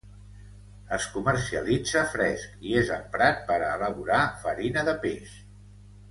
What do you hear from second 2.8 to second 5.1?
és emprat per a elaborar farina de